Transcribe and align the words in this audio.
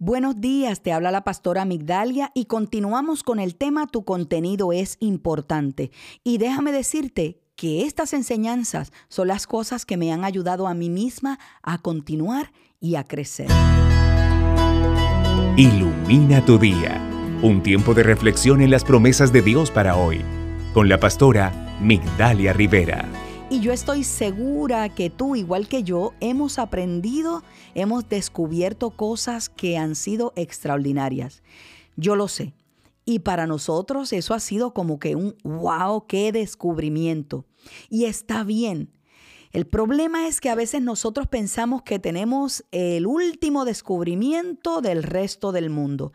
Buenos 0.00 0.40
días, 0.40 0.80
te 0.80 0.92
habla 0.92 1.10
la 1.10 1.24
pastora 1.24 1.64
Migdalia 1.64 2.30
y 2.32 2.44
continuamos 2.44 3.24
con 3.24 3.40
el 3.40 3.56
tema 3.56 3.88
Tu 3.88 4.04
contenido 4.04 4.72
es 4.72 4.96
importante. 5.00 5.90
Y 6.22 6.38
déjame 6.38 6.70
decirte 6.70 7.40
que 7.56 7.82
estas 7.82 8.12
enseñanzas 8.12 8.92
son 9.08 9.26
las 9.26 9.48
cosas 9.48 9.84
que 9.84 9.96
me 9.96 10.12
han 10.12 10.24
ayudado 10.24 10.68
a 10.68 10.74
mí 10.74 10.88
misma 10.88 11.40
a 11.64 11.78
continuar 11.78 12.52
y 12.78 12.94
a 12.94 13.02
crecer. 13.02 13.48
Ilumina 15.56 16.44
tu 16.44 16.60
día, 16.60 17.02
un 17.42 17.64
tiempo 17.64 17.92
de 17.92 18.04
reflexión 18.04 18.60
en 18.60 18.70
las 18.70 18.84
promesas 18.84 19.32
de 19.32 19.42
Dios 19.42 19.72
para 19.72 19.96
hoy, 19.96 20.20
con 20.74 20.88
la 20.88 21.00
pastora 21.00 21.76
Migdalia 21.80 22.52
Rivera. 22.52 23.27
Y 23.50 23.60
yo 23.60 23.72
estoy 23.72 24.04
segura 24.04 24.94
que 24.94 25.08
tú, 25.08 25.34
igual 25.34 25.68
que 25.68 25.82
yo, 25.82 26.12
hemos 26.20 26.58
aprendido, 26.58 27.42
hemos 27.74 28.06
descubierto 28.06 28.90
cosas 28.90 29.48
que 29.48 29.78
han 29.78 29.94
sido 29.94 30.34
extraordinarias. 30.36 31.42
Yo 31.96 32.14
lo 32.14 32.28
sé. 32.28 32.52
Y 33.06 33.20
para 33.20 33.46
nosotros 33.46 34.12
eso 34.12 34.34
ha 34.34 34.40
sido 34.40 34.74
como 34.74 34.98
que 34.98 35.16
un 35.16 35.34
wow, 35.44 36.06
qué 36.06 36.30
descubrimiento. 36.30 37.46
Y 37.88 38.04
está 38.04 38.44
bien. 38.44 38.90
El 39.50 39.66
problema 39.66 40.28
es 40.28 40.42
que 40.42 40.50
a 40.50 40.54
veces 40.54 40.82
nosotros 40.82 41.26
pensamos 41.26 41.80
que 41.80 41.98
tenemos 41.98 42.66
el 42.70 43.06
último 43.06 43.64
descubrimiento 43.64 44.82
del 44.82 45.02
resto 45.02 45.52
del 45.52 45.70
mundo. 45.70 46.12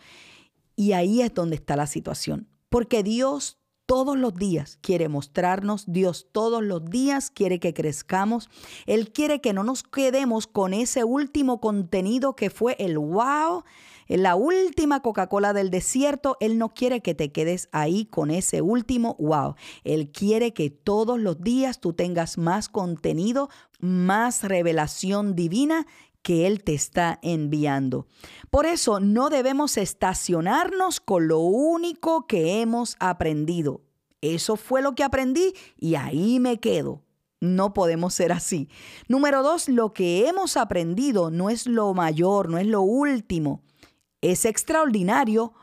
Y 0.75 0.91
ahí 0.91 1.21
es 1.21 1.33
donde 1.33 1.55
está 1.55 1.75
la 1.75 1.87
situación. 1.87 2.47
Porque 2.69 3.01
Dios 3.01 3.57
todos 3.85 4.17
los 4.17 4.33
días 4.33 4.77
quiere 4.81 5.09
mostrarnos, 5.09 5.85
Dios 5.87 6.27
todos 6.31 6.63
los 6.63 6.85
días 6.85 7.29
quiere 7.29 7.59
que 7.59 7.73
crezcamos, 7.73 8.49
Él 8.85 9.11
quiere 9.11 9.41
que 9.41 9.53
no 9.53 9.63
nos 9.63 9.83
quedemos 9.83 10.47
con 10.47 10.73
ese 10.73 11.03
último 11.03 11.59
contenido 11.59 12.35
que 12.35 12.49
fue 12.49 12.75
el 12.79 12.97
wow, 12.97 13.63
la 14.07 14.35
última 14.35 15.01
Coca-Cola 15.01 15.53
del 15.53 15.69
desierto, 15.69 16.37
Él 16.39 16.57
no 16.57 16.73
quiere 16.73 17.01
que 17.01 17.15
te 17.15 17.31
quedes 17.31 17.69
ahí 17.71 18.05
con 18.05 18.31
ese 18.31 18.61
último 18.61 19.15
wow. 19.19 19.55
Él 19.83 20.11
quiere 20.11 20.53
que 20.53 20.69
todos 20.69 21.19
los 21.19 21.41
días 21.41 21.79
tú 21.79 21.93
tengas 21.93 22.37
más 22.37 22.69
contenido, 22.69 23.49
más 23.79 24.43
revelación 24.43 25.35
divina 25.35 25.87
que 26.23 26.47
Él 26.47 26.63
te 26.63 26.73
está 26.73 27.19
enviando. 27.21 28.07
Por 28.49 28.65
eso 28.65 28.99
no 28.99 29.29
debemos 29.29 29.77
estacionarnos 29.77 30.99
con 30.99 31.27
lo 31.27 31.39
único 31.39 32.25
que 32.25 32.61
hemos 32.61 32.95
aprendido. 32.99 33.81
Eso 34.21 34.55
fue 34.55 34.81
lo 34.81 34.95
que 34.95 35.03
aprendí 35.03 35.53
y 35.77 35.95
ahí 35.95 36.39
me 36.39 36.59
quedo. 36.59 37.03
No 37.41 37.73
podemos 37.73 38.13
ser 38.13 38.31
así. 38.31 38.69
Número 39.09 39.43
dos, 39.43 39.67
lo 39.67 39.91
que 39.93 40.29
hemos 40.29 40.55
aprendido 40.55 41.29
no 41.29 41.49
es 41.49 41.67
lo 41.67 41.93
mayor, 41.93 42.49
no 42.49 42.57
es 42.57 42.65
lo 42.65 42.81
último. 42.81 43.61
Es 44.21 44.45
extraordinario, 44.45 45.53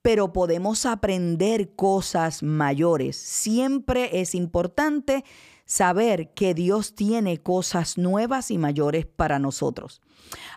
pero 0.00 0.32
podemos 0.32 0.86
aprender 0.86 1.74
cosas 1.76 2.42
mayores. 2.42 3.16
Siempre 3.16 4.20
es 4.22 4.34
importante 4.34 5.24
saber 5.70 6.30
que 6.34 6.52
Dios 6.52 6.96
tiene 6.96 7.38
cosas 7.38 7.96
nuevas 7.96 8.50
y 8.50 8.58
mayores 8.58 9.06
para 9.06 9.38
nosotros. 9.38 10.02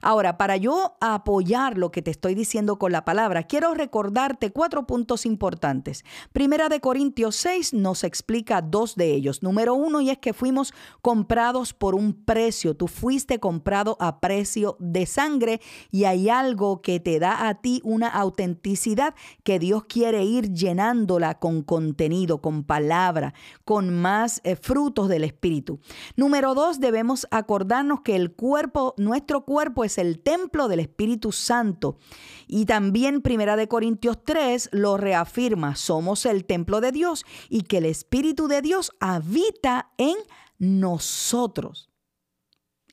Ahora, 0.01 0.37
para 0.37 0.57
yo 0.57 0.97
apoyar 0.99 1.77
lo 1.77 1.91
que 1.91 2.01
te 2.01 2.11
estoy 2.11 2.35
diciendo 2.35 2.77
con 2.77 2.91
la 2.91 3.05
palabra, 3.05 3.43
quiero 3.43 3.73
recordarte 3.73 4.51
cuatro 4.51 4.85
puntos 4.85 5.25
importantes. 5.25 6.03
Primera 6.33 6.67
de 6.67 6.81
Corintios 6.81 7.37
6 7.37 7.73
nos 7.73 8.03
explica 8.03 8.61
dos 8.61 8.95
de 8.95 9.13
ellos. 9.13 9.43
Número 9.43 9.73
uno, 9.73 10.01
y 10.01 10.09
es 10.09 10.17
que 10.17 10.33
fuimos 10.33 10.73
comprados 11.01 11.73
por 11.73 11.95
un 11.95 12.13
precio. 12.13 12.75
Tú 12.75 12.87
fuiste 12.87 13.39
comprado 13.39 13.95
a 13.99 14.19
precio 14.19 14.75
de 14.79 15.05
sangre 15.05 15.61
y 15.89 16.03
hay 16.03 16.29
algo 16.29 16.81
que 16.81 16.99
te 16.99 17.19
da 17.19 17.47
a 17.47 17.61
ti 17.61 17.79
una 17.83 18.09
autenticidad 18.09 19.15
que 19.43 19.59
Dios 19.59 19.85
quiere 19.85 20.23
ir 20.23 20.51
llenándola 20.51 21.39
con 21.39 21.63
contenido, 21.63 22.41
con 22.41 22.63
palabra, 22.63 23.33
con 23.63 23.93
más 23.93 24.41
eh, 24.43 24.55
frutos 24.55 25.07
del 25.07 25.23
Espíritu. 25.23 25.79
Número 26.15 26.53
dos, 26.53 26.79
debemos 26.79 27.27
acordarnos 27.31 28.01
que 28.01 28.15
el 28.15 28.33
cuerpo, 28.33 28.93
nuestro 28.97 29.45
cuerpo, 29.45 29.52
cuerpo 29.53 29.83
es 29.83 29.99
el 29.99 30.19
templo 30.19 30.67
del 30.67 30.79
Espíritu 30.79 31.31
Santo. 31.31 31.99
Y 32.47 32.65
también 32.65 33.21
Primera 33.21 33.55
de 33.55 33.67
Corintios 33.67 34.17
3 34.25 34.69
lo 34.71 34.97
reafirma, 34.97 35.75
somos 35.75 36.25
el 36.25 36.43
templo 36.45 36.81
de 36.81 36.91
Dios 36.91 37.23
y 37.49 37.61
que 37.61 37.77
el 37.77 37.85
Espíritu 37.85 38.47
de 38.47 38.63
Dios 38.63 38.91
habita 38.99 39.91
en 39.99 40.15
nosotros. 40.57 41.91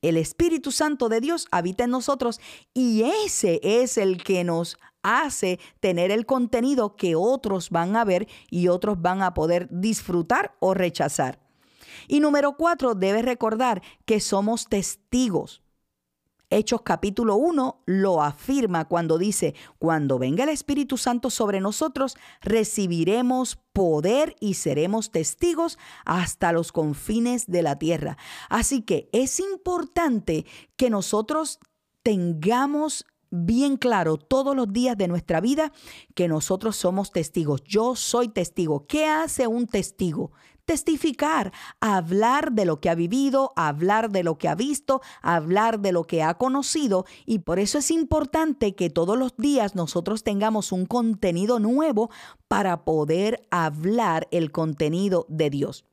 El 0.03 0.19
Espíritu 0.19 0.71
Santo 0.71 1.09
de 1.09 1.23
Dios 1.23 1.47
habita 1.51 1.85
en 1.85 1.91
nosotros 1.93 2.41
y 2.75 3.05
ese 3.25 3.61
es 3.63 3.97
el 3.97 4.23
que 4.23 4.45
nos 4.45 4.77
hace 5.03 5.59
tener 5.81 6.11
el 6.11 6.27
contenido 6.27 6.95
que 6.95 7.17
otros 7.17 7.71
van 7.71 7.97
a 7.97 8.05
ver 8.05 8.29
y 8.51 8.69
otros 8.69 9.01
van 9.01 9.23
a 9.23 9.33
poder 9.33 9.67
disfrutar 9.71 10.55
o 10.61 10.75
rechazar. 10.75 11.41
Y 12.07 12.21
número 12.21 12.59
cuatro, 12.59 12.95
debes 12.95 13.25
recordar 13.25 13.81
que 14.05 14.21
somos 14.21 14.69
testigos. 14.69 15.63
Hechos 16.51 16.83
capítulo 16.83 17.37
1 17.37 17.83
lo 17.87 18.23
afirma 18.23 18.87
cuando 18.87 19.19
dice, 19.19 19.55
cuando 19.79 20.19
venga 20.19 20.43
el 20.43 20.51
Espíritu 20.51 20.99
Santo 20.99 21.31
sobre 21.31 21.61
nosotros, 21.61 22.17
recibiremos 22.41 23.61
poder 23.73 24.35
y 24.41 24.55
seremos 24.55 25.13
testigos 25.13 25.79
hasta 26.05 26.51
los 26.51 26.73
confines 26.73 27.47
de 27.47 27.63
la 27.63 27.79
tierra. 27.79 28.19
Así 28.49 28.83
que 28.83 29.09
es 29.13 29.39
importante 29.39 30.45
que 30.77 30.91
nosotros 30.91 31.61
tengamos 32.03 33.07
bien 33.31 33.77
claro 33.77 34.17
todos 34.17 34.55
los 34.57 34.73
días 34.73 34.97
de 34.97 35.09
nuestra 35.09 35.41
vida 35.41 35.73
que 36.15 36.29
nosotros 36.29 36.77
somos 36.77 37.13
testigos. 37.13 37.63
Yo 37.65 37.97
soy 37.97 38.29
testigo. 38.29 38.87
¿Qué 38.87 39.07
hace 39.07 39.47
un 39.47 39.67
testigo? 39.67 40.33
testificar, 40.71 41.53
hablar 41.81 42.53
de 42.53 42.65
lo 42.65 42.81
que 42.81 42.91
ha 42.91 42.95
vivido, 42.95 43.53
hablar 43.57 44.09
de 44.13 44.23
lo 44.23 44.39
que 44.39 44.47
ha 44.47 44.55
visto, 44.55 45.01
hablar 45.21 45.81
de 45.81 45.91
lo 45.91 46.05
que 46.05 46.23
ha 46.23 46.35
conocido 46.35 47.07
y 47.27 47.41
por 47.41 47.59
eso 47.59 47.79
es 47.79 47.91
importante 47.91 48.77
que 48.77 48.89
todos 48.89 49.19
los 49.19 49.37
días 49.37 49.75
nosotros 49.75 50.23
tengamos 50.23 50.71
un 50.71 50.87
contenido 50.87 51.59
nuevo 51.59 52.09
para 52.47 52.85
poder 52.85 53.49
hablar 53.51 54.29
el 54.31 54.53
contenido 54.53 55.27
de 55.29 55.51
Dios. 55.51 55.87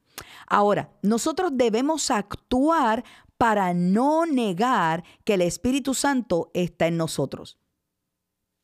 Ahora, 0.46 0.92
nosotros 1.02 1.52
debemos 1.56 2.12
actuar 2.12 3.04
para 3.38 3.74
no 3.74 4.26
negar 4.26 5.04
que 5.24 5.36
el 5.36 5.42
Espíritu 5.42 5.94
Santo 5.94 6.52
está 6.54 6.88
en 6.88 6.98
nosotros. 6.98 7.58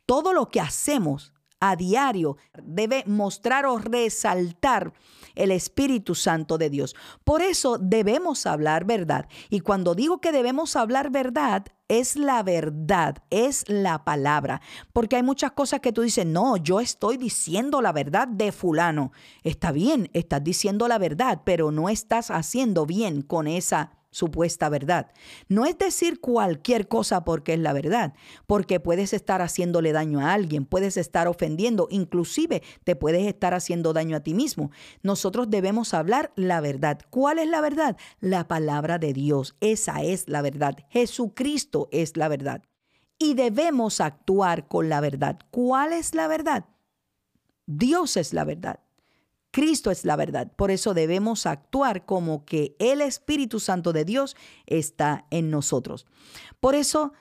Todo 0.06 0.34
lo 0.34 0.50
que 0.50 0.60
hacemos 0.60 1.34
a 1.64 1.78
diario 1.78 2.36
debe 2.62 3.06
mostrar 3.08 3.66
o 3.66 3.78
resaltar 3.78 4.92
el 5.34 5.50
Espíritu 5.50 6.14
Santo 6.14 6.58
de 6.58 6.70
Dios. 6.70 6.94
Por 7.24 7.42
eso 7.42 7.78
debemos 7.78 8.46
hablar 8.46 8.84
verdad. 8.84 9.30
Y 9.50 9.62
cuando 9.62 9.96
digo 9.96 10.20
que 10.20 10.34
debemos 10.34 10.76
hablar 10.76 11.10
verdad, 11.10 11.66
es 11.88 12.18
la 12.18 12.44
verdad, 12.44 13.24
es 13.30 13.64
la 13.70 14.04
palabra. 14.04 14.62
Porque 14.92 15.16
hay 15.16 15.24
muchas 15.24 15.54
cosas 15.54 15.80
que 15.80 15.94
tú 15.94 16.02
dices, 16.02 16.26
no, 16.26 16.58
yo 16.58 16.82
estoy 16.82 17.16
diciendo 17.16 17.82
la 17.82 17.94
verdad 17.94 18.28
de 18.28 18.52
fulano. 18.52 19.14
Está 19.44 19.72
bien, 19.72 20.10
estás 20.14 20.44
diciendo 20.44 20.90
la 20.90 20.98
verdad, 20.98 21.44
pero 21.46 21.72
no 21.72 21.88
estás 21.88 22.30
haciendo 22.30 22.86
bien 22.86 23.22
con 23.22 23.48
esa 23.48 24.03
supuesta 24.14 24.70
verdad. 24.70 25.12
No 25.50 25.66
es 25.66 25.78
decir 25.78 26.22
cualquier 26.22 26.88
cosa 26.88 27.26
porque 27.26 27.54
es 27.54 27.60
la 27.60 27.74
verdad, 27.74 28.14
porque 28.48 28.80
puedes 28.80 29.12
estar 29.12 29.42
haciéndole 29.42 29.92
daño 29.92 30.22
a 30.22 30.34
alguien, 30.34 30.66
puedes 30.66 30.96
estar 30.96 31.28
ofendiendo, 31.28 31.88
inclusive 31.90 32.64
te 32.84 32.96
puedes 32.96 33.28
estar 33.28 33.54
haciendo 33.54 33.92
daño 33.92 34.16
a 34.16 34.22
ti 34.22 34.34
mismo. 34.34 34.72
Nosotros 35.02 35.50
debemos 35.50 35.94
hablar 35.94 36.32
la 36.36 36.62
verdad. 36.62 37.00
¿Cuál 37.10 37.40
es 37.40 37.48
la 37.48 37.60
verdad? 37.60 37.98
La 38.20 38.48
palabra 38.48 39.00
de 39.00 39.14
Dios. 39.14 39.56
Esa 39.60 40.04
es 40.04 40.30
la 40.30 40.42
verdad. 40.42 40.78
Jesucristo 40.90 41.90
es 41.92 42.16
la 42.16 42.28
verdad. 42.28 42.64
Y 43.18 43.34
debemos 43.34 44.02
actuar 44.02 44.68
con 44.68 44.90
la 44.90 45.00
verdad. 45.02 45.40
¿Cuál 45.52 45.94
es 45.94 46.14
la 46.14 46.28
verdad? 46.28 46.66
Dios 47.66 48.18
es 48.18 48.34
la 48.34 48.44
verdad. 48.44 48.83
Cristo 49.54 49.92
es 49.92 50.04
la 50.04 50.16
verdad. 50.16 50.52
Por 50.56 50.72
eso 50.72 50.96
debemos 50.96 51.46
actuar 51.46 52.06
como 52.06 52.44
que 52.44 52.76
el 52.80 53.02
Espíritu 53.02 53.60
Santo 53.60 53.94
de 53.94 54.04
Dios 54.04 54.36
está 54.66 55.28
en 55.30 55.52
nosotros. 55.52 56.08
Por 56.60 56.74
eso 56.74 57.14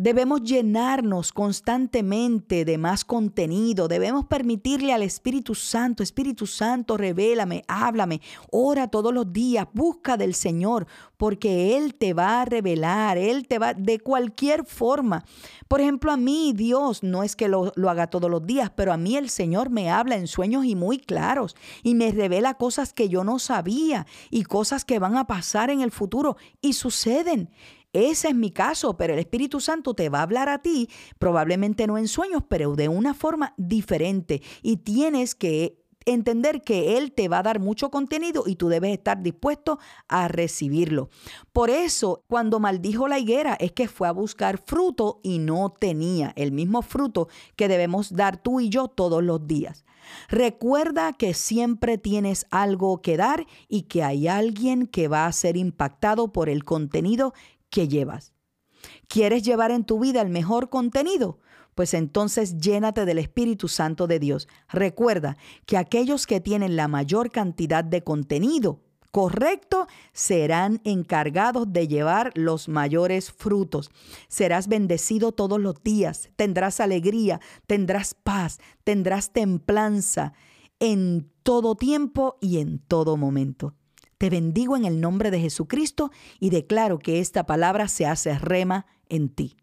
Debemos 0.00 0.44
llenarnos 0.44 1.32
constantemente 1.32 2.64
de 2.64 2.78
más 2.78 3.04
contenido. 3.04 3.88
Debemos 3.88 4.26
permitirle 4.26 4.92
al 4.92 5.02
Espíritu 5.02 5.56
Santo, 5.56 6.04
Espíritu 6.04 6.46
Santo, 6.46 6.96
revélame, 6.96 7.64
háblame, 7.66 8.20
ora 8.52 8.86
todos 8.86 9.12
los 9.12 9.32
días, 9.32 9.66
busca 9.72 10.16
del 10.16 10.36
Señor, 10.36 10.86
porque 11.16 11.76
Él 11.76 11.96
te 11.96 12.14
va 12.14 12.42
a 12.42 12.44
revelar, 12.44 13.18
Él 13.18 13.48
te 13.48 13.58
va 13.58 13.74
de 13.74 13.98
cualquier 13.98 14.64
forma. 14.64 15.24
Por 15.66 15.80
ejemplo, 15.80 16.12
a 16.12 16.16
mí 16.16 16.52
Dios, 16.54 17.02
no 17.02 17.24
es 17.24 17.34
que 17.34 17.48
lo, 17.48 17.72
lo 17.74 17.90
haga 17.90 18.06
todos 18.06 18.30
los 18.30 18.46
días, 18.46 18.70
pero 18.70 18.92
a 18.92 18.96
mí 18.96 19.16
el 19.16 19.28
Señor 19.28 19.68
me 19.68 19.90
habla 19.90 20.14
en 20.14 20.28
sueños 20.28 20.64
y 20.64 20.76
muy 20.76 20.98
claros 20.98 21.56
y 21.82 21.96
me 21.96 22.12
revela 22.12 22.54
cosas 22.54 22.92
que 22.92 23.08
yo 23.08 23.24
no 23.24 23.40
sabía 23.40 24.06
y 24.30 24.44
cosas 24.44 24.84
que 24.84 25.00
van 25.00 25.16
a 25.16 25.26
pasar 25.26 25.70
en 25.70 25.80
el 25.80 25.90
futuro 25.90 26.36
y 26.60 26.74
suceden. 26.74 27.50
Ese 27.92 28.28
es 28.28 28.34
mi 28.34 28.50
caso, 28.50 28.96
pero 28.96 29.14
el 29.14 29.18
Espíritu 29.18 29.60
Santo 29.60 29.94
te 29.94 30.08
va 30.08 30.20
a 30.20 30.22
hablar 30.22 30.48
a 30.48 30.60
ti, 30.60 30.88
probablemente 31.18 31.86
no 31.86 31.96
en 31.98 32.08
sueños, 32.08 32.42
pero 32.48 32.74
de 32.74 32.88
una 32.88 33.14
forma 33.14 33.54
diferente. 33.56 34.42
Y 34.62 34.78
tienes 34.78 35.34
que 35.34 35.78
entender 36.12 36.62
que 36.62 36.96
Él 36.96 37.12
te 37.12 37.28
va 37.28 37.38
a 37.38 37.42
dar 37.42 37.60
mucho 37.60 37.90
contenido 37.90 38.44
y 38.46 38.56
tú 38.56 38.68
debes 38.68 38.92
estar 38.92 39.22
dispuesto 39.22 39.78
a 40.08 40.28
recibirlo. 40.28 41.10
Por 41.52 41.70
eso, 41.70 42.24
cuando 42.28 42.60
maldijo 42.60 43.08
la 43.08 43.18
higuera, 43.18 43.54
es 43.54 43.72
que 43.72 43.88
fue 43.88 44.08
a 44.08 44.12
buscar 44.12 44.58
fruto 44.58 45.20
y 45.22 45.38
no 45.38 45.74
tenía 45.78 46.32
el 46.36 46.52
mismo 46.52 46.82
fruto 46.82 47.28
que 47.56 47.68
debemos 47.68 48.14
dar 48.14 48.42
tú 48.42 48.60
y 48.60 48.68
yo 48.68 48.88
todos 48.88 49.22
los 49.22 49.46
días. 49.46 49.84
Recuerda 50.28 51.12
que 51.12 51.34
siempre 51.34 51.98
tienes 51.98 52.46
algo 52.50 53.02
que 53.02 53.18
dar 53.18 53.46
y 53.68 53.82
que 53.82 54.02
hay 54.02 54.26
alguien 54.26 54.86
que 54.86 55.08
va 55.08 55.26
a 55.26 55.32
ser 55.32 55.58
impactado 55.58 56.32
por 56.32 56.48
el 56.48 56.64
contenido 56.64 57.34
que 57.70 57.88
llevas. 57.88 58.32
¿Quieres 59.08 59.42
llevar 59.42 59.70
en 59.70 59.84
tu 59.84 59.98
vida 59.98 60.20
el 60.20 60.30
mejor 60.30 60.68
contenido? 60.68 61.40
Pues 61.74 61.94
entonces 61.94 62.58
llénate 62.58 63.04
del 63.04 63.18
Espíritu 63.18 63.68
Santo 63.68 64.06
de 64.06 64.18
Dios. 64.18 64.48
Recuerda 64.68 65.36
que 65.64 65.76
aquellos 65.76 66.26
que 66.26 66.40
tienen 66.40 66.76
la 66.76 66.88
mayor 66.88 67.30
cantidad 67.30 67.84
de 67.84 68.02
contenido 68.02 68.80
correcto 69.12 69.86
serán 70.12 70.80
encargados 70.84 71.72
de 71.72 71.88
llevar 71.88 72.32
los 72.34 72.68
mayores 72.68 73.32
frutos. 73.32 73.90
Serás 74.28 74.68
bendecido 74.68 75.32
todos 75.32 75.60
los 75.60 75.82
días, 75.82 76.30
tendrás 76.36 76.80
alegría, 76.80 77.40
tendrás 77.66 78.14
paz, 78.14 78.58
tendrás 78.84 79.32
templanza 79.32 80.34
en 80.80 81.30
todo 81.42 81.74
tiempo 81.74 82.38
y 82.40 82.58
en 82.58 82.78
todo 82.78 83.16
momento. 83.16 83.74
Te 84.18 84.30
bendigo 84.30 84.76
en 84.76 84.84
el 84.84 85.00
nombre 85.00 85.30
de 85.30 85.38
Jesucristo 85.38 86.10
y 86.40 86.50
declaro 86.50 86.98
que 86.98 87.20
esta 87.20 87.46
palabra 87.46 87.86
se 87.86 88.04
hace 88.04 88.36
rema 88.36 88.86
en 89.08 89.28
ti. 89.28 89.56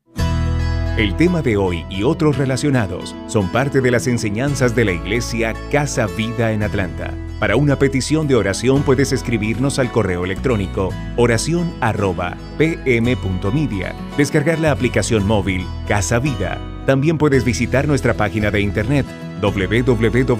El 0.98 1.18
tema 1.18 1.42
de 1.42 1.58
hoy 1.58 1.84
y 1.90 2.04
otros 2.04 2.38
relacionados 2.38 3.14
son 3.28 3.52
parte 3.52 3.82
de 3.82 3.92
las 3.92 4.08
enseñanzas 4.08 4.74
de 4.74 4.86
la 4.86 4.94
iglesia 4.94 5.54
Casa 5.70 6.08
Vida 6.08 6.54
en 6.54 6.64
Atlanta. 6.64 7.14
Para 7.38 7.58
una 7.58 7.78
petición 7.78 8.30
de 8.30 8.36
oración 8.36 8.84
puedes 8.84 9.12
escribirnos 9.12 9.78
al 9.78 9.92
correo 9.92 10.24
electrónico 10.24 10.92
oración@pm.media, 11.18 13.94
descargar 14.16 14.60
la 14.60 14.72
aplicación 14.72 15.28
móvil 15.28 15.66
Casa 15.86 16.20
Vida. 16.20 16.62
También 16.86 17.18
puedes 17.18 17.44
visitar 17.44 17.90
nuestra 17.90 18.14
página 18.14 18.52
de 18.52 18.62
internet 18.62 19.06
www.pm.media 19.42 20.36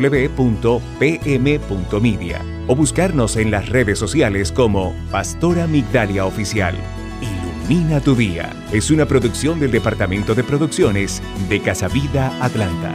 o 2.68 2.76
buscarnos 2.76 3.38
en 3.38 3.52
las 3.52 3.70
redes 3.70 4.00
sociales 4.00 4.52
como 4.52 4.96
Pastora 5.12 5.68
Migdalia 5.68 6.26
Oficial. 6.26 6.76
Ilumina 7.22 8.00
tu 8.02 8.16
día. 8.16 8.52
Es 8.72 8.92
una 8.92 9.06
producción 9.06 9.60
del 9.60 9.72
Departamento 9.72 10.36
de 10.36 10.44
Producciones 10.44 11.22
de 11.50 11.62
Casa 11.62 11.88
Vida 11.88 12.32
Atlanta. 12.42 12.94